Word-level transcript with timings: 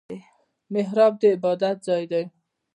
محراب 0.73 1.13
د 1.21 1.23
عبادت 1.35 1.77
ځای 1.87 2.03
دی 2.11 2.23